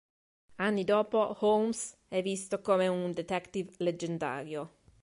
[0.55, 4.71] Anni dopo, Holmes è visto come un detective leggendario.